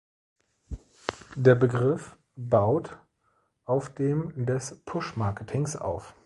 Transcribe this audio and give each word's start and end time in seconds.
Der 1.35 1.53
Begriff 1.53 2.17
baut 2.35 2.97
auf 3.65 3.93
dem 3.93 4.31
des 4.47 4.81
Push-Marketings 4.85 5.75
auf. 5.75 6.15